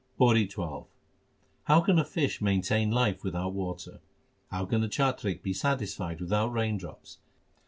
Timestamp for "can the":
4.65-4.89